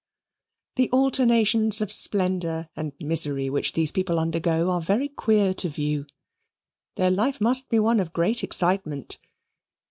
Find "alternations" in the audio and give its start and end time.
0.91-1.79